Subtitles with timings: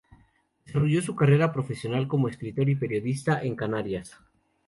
[0.65, 4.17] Desarrolló su carrera profesional como escritor y periodista en Canarias.